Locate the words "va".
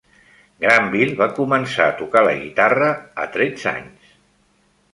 1.19-1.27